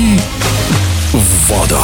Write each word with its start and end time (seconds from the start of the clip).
Прыжки 0.00 0.18
в 1.12 1.50
воду. 1.50 1.76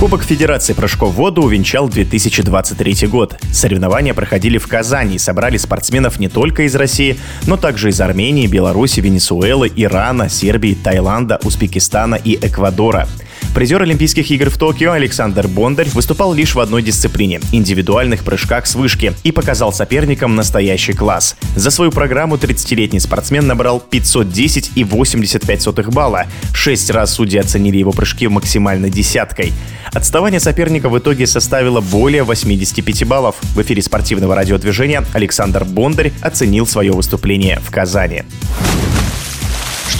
Кубок 0.00 0.24
Федерации 0.24 0.72
прыжков 0.72 1.12
в 1.12 1.16
воду 1.16 1.42
увенчал 1.42 1.86
2023 1.86 3.08
год. 3.08 3.36
Соревнования 3.52 4.14
проходили 4.14 4.56
в 4.56 4.66
Казани 4.66 5.16
и 5.16 5.18
собрали 5.18 5.58
спортсменов 5.58 6.18
не 6.18 6.28
только 6.28 6.62
из 6.62 6.74
России, 6.74 7.18
но 7.46 7.58
также 7.58 7.90
из 7.90 8.00
Армении, 8.00 8.46
Беларуси, 8.46 9.00
Венесуэлы, 9.00 9.70
Ирана, 9.76 10.30
Сербии, 10.30 10.74
Таиланда, 10.74 11.40
Узбекистана 11.44 12.14
и 12.14 12.36
Эквадора. 12.36 13.06
Призер 13.54 13.82
Олимпийских 13.82 14.30
игр 14.30 14.48
в 14.48 14.56
Токио 14.56 14.92
Александр 14.92 15.46
Бондарь 15.46 15.90
выступал 15.90 16.32
лишь 16.32 16.54
в 16.54 16.60
одной 16.60 16.82
дисциплине– 16.82 17.38
индивидуальных 17.52 18.24
прыжках 18.24 18.66
с 18.66 18.74
вышки 18.74 19.12
и 19.24 19.32
показал 19.32 19.74
соперникам 19.74 20.34
настоящий 20.34 20.94
класс. 20.94 21.36
За 21.54 21.70
свою 21.70 21.90
программу 21.90 22.36
30-летний 22.36 22.98
спортсмен 22.98 23.46
набрал 23.46 23.84
510,85 23.90 25.92
балла. 25.92 26.24
Шесть 26.54 26.88
раз 26.90 27.12
судьи 27.14 27.38
оценили 27.38 27.76
его 27.76 27.92
прыжки 27.92 28.26
максимальной 28.26 28.88
десяткой. 28.88 29.52
Отставание 29.92 30.40
соперника 30.40 30.88
в 30.88 30.98
итоге 30.98 31.26
составило 31.26 31.82
более 31.82 32.22
85 32.22 33.06
баллов. 33.06 33.36
В 33.54 33.60
эфире 33.60 33.82
спортивного 33.82 34.34
радиодвижения 34.34 35.04
Александр 35.12 35.64
Бондарь 35.64 36.14
оценил 36.22 36.66
свое 36.66 36.92
выступление 36.92 37.60
в 37.60 37.70
Казани. 37.70 38.22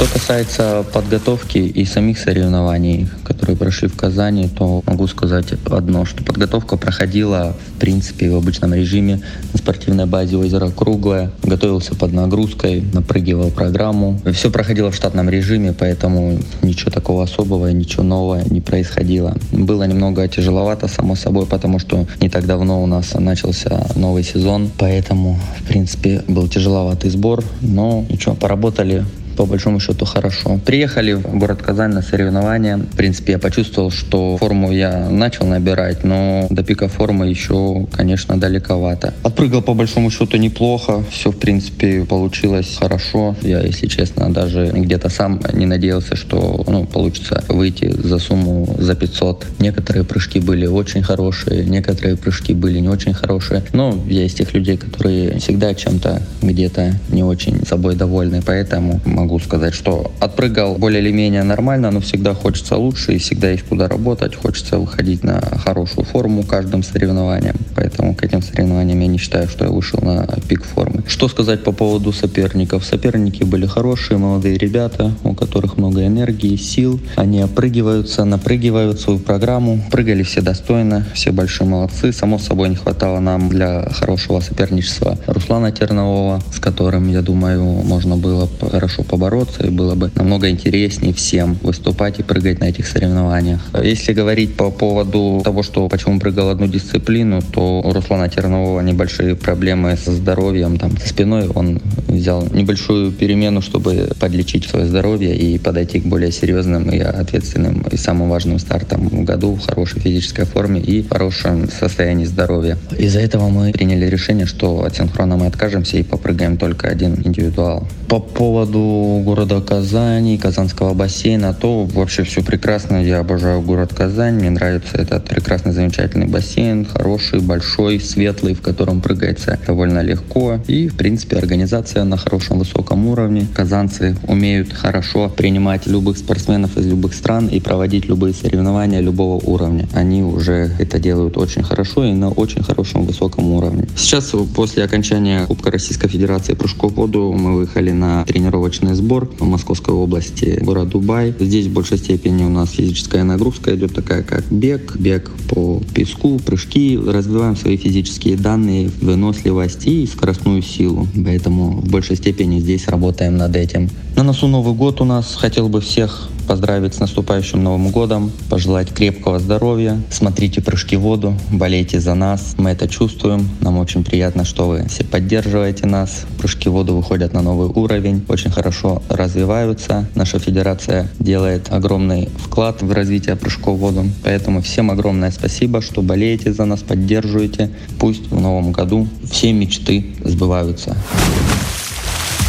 Что 0.02 0.15
касается 0.15 0.84
подготовки 0.92 1.59
и 1.59 1.84
самих 1.84 2.19
соревнований, 2.19 3.09
которые 3.23 3.56
прошли 3.56 3.87
в 3.87 3.95
Казани, 3.95 4.48
то 4.48 4.83
могу 4.84 5.06
сказать 5.06 5.52
одно, 5.70 6.05
что 6.05 6.24
подготовка 6.24 6.77
проходила 6.77 7.55
в 7.77 7.79
принципе 7.79 8.29
в 8.29 8.34
обычном 8.34 8.74
режиме 8.74 9.20
на 9.52 9.59
спортивной 9.59 10.07
базе 10.07 10.37
озера 10.37 10.70
Круглое. 10.70 11.30
Готовился 11.45 11.95
под 11.95 12.12
нагрузкой, 12.15 12.82
напрыгивал 12.93 13.52
программу. 13.52 14.21
Все 14.32 14.51
проходило 14.51 14.90
в 14.90 14.96
штатном 14.96 15.30
режиме, 15.30 15.73
поэтому 15.73 16.37
ничего 16.62 16.90
такого 16.90 17.23
особого, 17.23 17.68
ничего 17.68 18.02
нового 18.02 18.43
не 18.51 18.60
происходило. 18.60 19.37
Было 19.52 19.84
немного 19.84 20.27
тяжеловато, 20.27 20.88
само 20.88 21.15
собой, 21.15 21.46
потому 21.46 21.79
что 21.79 22.09
не 22.21 22.29
так 22.29 22.46
давно 22.46 22.82
у 22.82 22.87
нас 22.87 23.15
начался 23.15 23.87
новый 23.95 24.24
сезон, 24.24 24.68
поэтому, 24.77 25.38
в 25.60 25.62
принципе, 25.62 26.24
был 26.27 26.49
тяжеловатый 26.49 27.09
сбор, 27.09 27.45
но 27.60 28.05
ничего, 28.10 28.34
поработали, 28.34 29.05
по 29.37 29.47
большому 29.47 29.80
счету 29.80 30.05
хорошо. 30.05 30.61
Приехали 30.65 31.13
в 31.13 31.38
город 31.38 31.63
Казань 31.63 31.93
на 31.93 32.02
соревнования. 32.02 32.77
В 32.77 32.97
принципе, 32.97 33.33
я 33.33 33.39
почувствовал, 33.39 33.91
что 33.91 34.37
форму 34.39 34.73
я 34.73 35.09
начал 35.11 35.47
набирать, 35.47 36.05
но 36.05 36.47
до 36.51 36.63
пика 36.63 36.89
формы 36.89 37.27
еще, 37.27 37.87
конечно, 37.93 38.39
далековато. 38.39 39.15
Отпрыгал 39.23 39.63
по 39.63 39.74
большому 39.74 40.11
счету 40.11 40.37
неплохо. 40.37 41.05
Все, 41.11 41.30
в 41.30 41.39
принципе, 41.39 42.05
получилось 42.05 42.77
хорошо. 42.79 43.37
Я, 43.43 43.61
если 43.61 43.87
честно, 43.87 44.33
даже 44.33 44.71
где-то 44.74 45.09
сам 45.09 45.41
не 45.52 45.67
надеялся, 45.67 46.17
что 46.17 46.65
ну, 46.67 46.85
получится 46.85 47.45
выйти 47.49 47.91
за 47.91 48.19
сумму 48.19 48.77
за 48.79 48.95
500. 48.95 49.46
Некоторые 49.59 50.05
прыжки 50.05 50.41
были 50.41 50.67
очень 50.67 51.02
хорошие, 51.02 51.65
некоторые 51.65 52.17
прыжки 52.17 52.55
были 52.55 52.79
не 52.80 52.89
очень 52.89 53.15
хорошие. 53.15 53.63
Но 53.73 53.99
я 54.09 54.24
из 54.24 54.35
тех 54.35 54.52
людей, 54.55 54.77
которые 54.77 55.39
всегда 55.39 55.74
чем-то 55.74 56.23
где-то 56.43 56.95
не 57.09 57.23
очень 57.23 57.65
собой 57.67 57.95
довольны, 57.95 58.43
поэтому 58.45 59.01
могу 59.23 59.38
сказать, 59.38 59.74
что 59.74 60.10
отпрыгал 60.20 60.74
более 60.74 61.01
или 61.01 61.12
менее 61.12 61.45
нормально, 61.45 61.90
но 61.90 62.01
всегда 62.01 62.34
хочется 62.34 62.76
лучше 62.76 63.12
и 63.12 63.18
всегда 63.18 63.51
есть 63.51 63.62
куда 63.62 63.88
работать, 63.88 64.34
хочется 64.34 64.78
выходить 64.78 65.22
на 65.22 65.41
хорошую 65.65 66.04
форму 66.04 66.42
каждым 66.42 66.82
соревнованием. 66.82 67.56
Поэтому 67.76 68.15
к 68.15 68.25
этим 68.25 68.43
соревнованиям 68.43 68.98
я 69.00 69.06
не 69.06 69.19
считаю, 69.19 69.48
что 69.48 69.65
я 69.65 69.70
вышел 69.70 70.00
на 70.03 70.26
пик 70.48 70.65
формы. 70.65 71.04
Что 71.06 71.28
сказать 71.28 71.62
по 71.62 71.72
поводу 71.72 72.12
соперников? 72.12 72.84
Соперники 72.84 73.44
были 73.44 73.66
хорошие, 73.66 74.19
молодые 74.19 74.59
ребята, 74.59 75.12
у 75.22 75.34
которых 75.34 75.78
много 75.78 76.04
энергии, 76.04 76.56
сил. 76.56 77.00
Они 77.16 77.43
опрыгиваются, 77.44 78.25
напрыгивают 78.25 79.00
свою 79.00 79.19
программу. 79.21 79.81
Прыгали 79.91 80.22
все 80.25 80.41
достойно, 80.41 81.06
все 81.15 81.31
большие 81.31 81.69
молодцы. 81.69 82.12
Само 82.12 82.38
собой 82.38 82.69
не 82.71 82.77
хватало 82.77 83.21
нам 83.21 83.49
для 83.49 83.88
хорошего 83.91 84.41
соперничества 84.41 85.16
Руслана 85.27 85.71
Тернового, 85.71 86.43
с 86.53 86.59
которым, 86.59 87.09
я 87.09 87.22
думаю, 87.22 87.62
можно 87.62 88.16
было 88.16 88.49
хорошо 88.71 89.05
побороться, 89.12 89.67
и 89.67 89.69
было 89.69 89.95
бы 89.95 90.11
намного 90.15 90.49
интереснее 90.49 91.12
всем 91.12 91.59
выступать 91.62 92.19
и 92.19 92.23
прыгать 92.23 92.61
на 92.61 92.65
этих 92.65 92.87
соревнованиях. 92.87 93.61
Если 93.84 94.15
говорить 94.15 94.55
по 94.55 94.71
поводу 94.71 95.43
того, 95.45 95.62
что 95.62 95.87
почему 95.89 96.19
прыгал 96.19 96.49
одну 96.49 96.67
дисциплину, 96.67 97.43
то 97.43 97.83
у 97.83 97.93
Руслана 97.93 98.31
Тернового 98.31 98.81
небольшие 98.81 99.37
проблемы 99.37 99.99
со 100.03 100.12
здоровьем, 100.12 100.78
там, 100.78 100.97
со 100.97 101.06
спиной. 101.06 101.47
Он 101.55 101.78
взял 102.09 102.49
небольшую 102.55 103.12
перемену, 103.12 103.61
чтобы 103.61 104.09
подлечить 104.19 104.65
свое 104.65 104.87
здоровье 104.87 105.37
и 105.37 105.59
подойти 105.59 106.00
к 106.00 106.06
более 106.06 106.33
серьезным 106.33 106.89
и 106.89 106.99
ответственным 106.99 107.83
и 107.93 107.99
самым 107.99 108.31
важным 108.31 108.59
стартам 108.59 109.09
в 109.09 109.25
году 109.25 109.56
в 109.56 109.67
хорошей 109.67 110.00
физической 110.00 110.47
форме 110.47 110.81
и 110.81 111.03
в 111.03 111.11
хорошем 111.11 111.69
состоянии 111.69 112.25
здоровья. 112.25 112.79
Из-за 112.99 113.21
этого 113.21 113.50
мы 113.50 113.73
приняли 113.73 114.06
решение, 114.06 114.47
что 114.47 114.84
от 114.84 114.97
синхрона 114.97 115.37
мы 115.37 115.47
откажемся 115.49 115.99
и 115.99 116.03
попрыгаем 116.03 116.56
только 116.56 116.89
один 116.89 117.21
индивидуал. 117.23 117.87
По 118.12 118.21
поводу 118.21 119.23
города 119.25 119.62
Казани, 119.62 120.37
Казанского 120.37 120.93
бассейна, 120.93 121.55
то 121.55 121.84
вообще 121.84 122.25
все 122.25 122.43
прекрасно. 122.43 123.03
Я 123.03 123.21
обожаю 123.21 123.62
город 123.62 123.95
Казань. 123.95 124.34
Мне 124.34 124.50
нравится 124.50 124.99
этот 124.99 125.25
прекрасный, 125.25 125.73
замечательный 125.73 126.27
бассейн. 126.27 126.84
Хороший, 126.84 127.41
большой, 127.41 127.99
светлый, 128.00 128.53
в 128.53 128.61
котором 128.61 129.00
прыгается 129.00 129.59
довольно 129.67 130.03
легко. 130.03 130.61
И, 130.67 130.89
в 130.89 130.97
принципе, 130.97 131.39
организация 131.39 132.05
на 132.05 132.19
хорошем, 132.19 132.59
высоком 132.59 133.06
уровне. 133.06 133.47
Казанцы 133.55 134.15
умеют 134.29 134.75
хорошо 134.75 135.31
принимать 135.34 135.87
любых 135.87 136.19
спортсменов 136.19 136.77
из 136.77 136.84
любых 136.84 137.15
стран 137.15 137.47
и 137.47 137.61
проводить 137.61 138.05
любые 138.05 138.34
соревнования 138.34 139.00
любого 139.00 139.43
уровня. 139.43 139.89
Они 139.94 140.23
уже 140.23 140.71
это 140.79 140.99
делают 140.99 141.39
очень 141.39 141.62
хорошо 141.62 142.05
и 142.05 142.12
на 142.12 142.29
очень 142.29 142.62
хорошем, 142.62 143.06
высоком 143.06 143.53
уровне. 143.53 143.87
Сейчас, 143.97 144.34
после 144.55 144.84
окончания 144.84 145.47
Кубка 145.47 145.71
Российской 145.71 146.09
Федерации 146.09 146.53
прыжков 146.53 146.93
в 146.93 146.97
воду, 146.97 147.33
мы 147.33 147.56
выехали 147.56 148.02
на 148.03 148.25
тренировочный 148.25 148.95
сбор 148.95 149.31
в 149.39 149.47
Московской 149.47 149.95
области, 149.95 150.59
город 150.61 150.89
Дубай. 150.89 151.33
Здесь 151.39 151.67
в 151.67 151.73
большей 151.73 151.99
степени 151.99 152.43
у 152.43 152.49
нас 152.49 152.71
физическая 152.71 153.23
нагрузка 153.23 153.77
идет 153.77 153.95
такая, 153.95 154.25
как 154.25 154.45
бег, 154.51 154.97
бег 154.97 155.31
по 155.49 155.81
песку, 155.95 156.41
прыжки. 156.41 156.99
Развиваем 156.99 157.57
свои 157.57 157.77
физические 157.77 158.37
данные, 158.37 158.91
выносливость 159.01 159.87
и 159.87 160.07
скоростную 160.07 160.62
силу. 160.62 161.07
Поэтому 161.25 161.81
в 161.81 161.89
большей 161.89 162.17
степени 162.17 162.59
здесь 162.59 162.89
работаем 162.89 163.37
над 163.37 163.55
этим. 163.55 163.89
На 164.17 164.25
носу 164.25 164.49
Новый 164.49 164.75
год 164.75 165.01
у 165.01 165.05
нас. 165.05 165.37
Хотел 165.37 165.69
бы 165.69 165.81
всех 165.81 166.29
поздравить 166.47 166.95
с 166.95 167.01
наступающим 167.01 167.63
Новым 167.63 167.91
годом, 167.91 168.33
пожелать 168.49 168.93
крепкого 168.93 169.39
здоровья. 169.39 170.01
Смотрите 170.11 170.61
прыжки 170.61 170.97
в 170.97 171.01
воду, 171.01 171.35
болейте 171.51 172.01
за 172.01 172.15
нас. 172.15 172.55
Мы 172.59 172.71
это 172.71 172.89
чувствуем. 172.89 173.49
Нам 173.61 173.79
очень 173.79 174.05
приятно, 174.05 174.45
что 174.45 174.69
вы 174.69 174.87
все 174.89 175.05
поддерживаете 175.05 175.87
нас. 175.87 176.25
Прыжки 176.39 176.69
в 176.69 176.73
воду 176.73 176.97
выходят 176.97 177.33
на 177.33 177.43
новый 177.43 177.69
уровень, 177.69 178.25
очень 178.29 178.51
хорошо 178.51 179.03
развиваются. 179.09 180.07
Наша 180.15 180.39
федерация 180.39 181.09
делает 181.19 181.73
огромный 181.73 182.29
вклад 182.39 182.83
в 182.83 182.93
развитие 182.93 183.37
прыжков 183.37 183.79
в 183.79 183.81
воду. 183.81 184.05
Поэтому 184.23 184.63
всем 184.63 184.91
огромное 184.91 185.31
спасибо, 185.31 185.81
что 185.81 186.03
болеете 186.03 186.53
за 186.53 186.65
нас, 186.65 186.81
поддерживаете. 186.81 187.71
Пусть 187.99 188.31
в 188.31 188.41
новом 188.41 188.73
году 188.73 189.07
все 189.31 189.53
мечты 189.53 190.07
сбываются. 190.25 190.97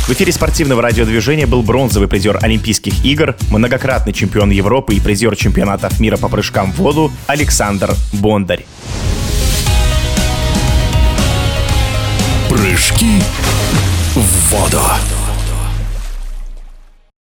В 0.03 0.09
эфире 0.09 0.33
спортивного 0.33 0.81
радиодвижения 0.81 1.47
был 1.47 1.63
бронзовый 1.63 2.09
призер 2.09 2.37
Олимпийских 2.41 3.05
игр, 3.05 3.37
многократный 3.49 4.11
чемпион 4.11 4.49
Европы 4.49 4.95
и 4.95 4.99
призер 4.99 5.33
чемпионатов 5.37 5.97
мира 6.01 6.17
по 6.17 6.27
прыжкам 6.27 6.73
в 6.73 6.75
воду 6.75 7.09
Александр 7.25 7.95
Бондарь. 8.11 8.65
Прыжки 12.49 13.21
в 14.13 14.51
воду. 14.51 14.81